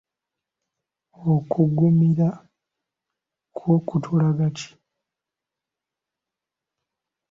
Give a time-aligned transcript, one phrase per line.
[1.33, 2.29] Okuggumira
[3.55, 4.69] kwo tukulaga ki?